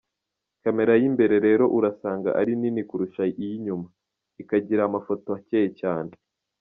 [0.63, 3.87] Camera y’imbere rero urasanga ari nini kurusha iy’inyuma,
[4.41, 6.11] ikagira amafoto acyeye cyane.